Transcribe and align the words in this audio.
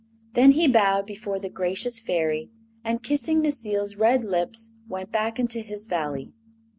Then 0.33 0.53
he 0.53 0.67
bowed 0.67 1.05
before 1.05 1.37
the 1.37 1.47
gracious 1.47 1.99
Fairy 1.99 2.49
and, 2.83 3.03
kissing 3.03 3.39
Necile's 3.43 3.95
red 3.97 4.25
lips, 4.25 4.73
went 4.89 5.11
back 5.11 5.37
into 5.39 5.59
his 5.59 5.85
Valley. 5.85 6.33